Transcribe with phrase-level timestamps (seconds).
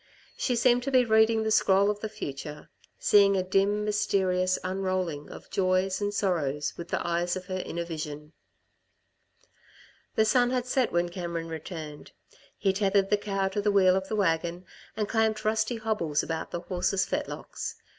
[0.35, 5.29] She seemed to be reading the scroll of the future, seeing a dim, mysterious unrolling
[5.29, 8.33] of joys and sorrows with the eyes of her inner vision.
[10.15, 12.13] The sun had set when Cameron returned.
[12.57, 14.65] He tethered the cow to the wheel of the wagon
[14.97, 17.75] and clamped rusty hobbles about the horses' fetlocks.